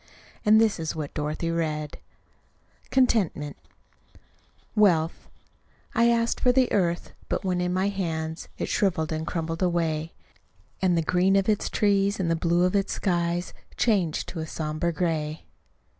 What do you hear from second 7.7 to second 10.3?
my hands It shriveled and crumbled away;